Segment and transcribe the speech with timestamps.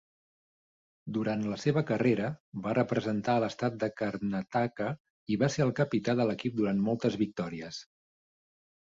[1.17, 2.29] Durant la seva carrera,
[2.63, 4.87] va representar a l'estat de Karnataka
[5.35, 7.83] i va ser el capità de l'equip durant moltes victòries.